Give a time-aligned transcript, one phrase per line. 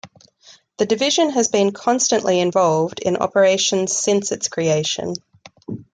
[0.79, 5.13] The division has been constantly involved in operations since its creation.